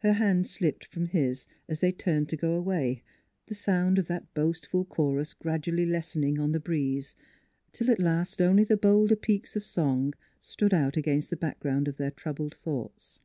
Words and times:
Her 0.00 0.14
hand 0.14 0.48
slipped 0.48 0.84
from 0.86 1.06
his, 1.06 1.46
as 1.68 1.78
they 1.78 1.92
turned 1.92 2.28
to 2.30 2.36
go 2.36 2.56
away, 2.56 3.04
the 3.46 3.54
sound 3.54 3.96
of 3.96 4.08
that 4.08 4.34
boastful 4.34 4.84
chorus 4.84 5.32
gradu 5.32 5.68
ally 5.68 5.84
lessening 5.84 6.40
on 6.40 6.50
the 6.50 6.58
breeze, 6.58 7.14
till 7.70 7.88
at 7.92 8.00
last 8.00 8.42
only 8.42 8.64
the 8.64 8.76
bolder 8.76 9.14
peaks 9.14 9.54
of 9.54 9.62
song 9.62 10.14
stood 10.40 10.74
out 10.74 10.96
against 10.96 11.30
the 11.30 11.36
back 11.36 11.60
ground 11.60 11.86
of 11.86 11.98
their 11.98 12.10
troubled 12.10 12.56
thoughts. 12.56 13.20